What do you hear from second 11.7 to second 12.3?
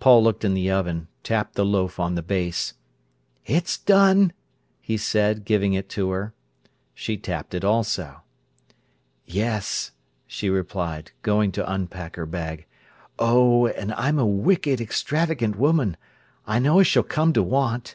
unpack her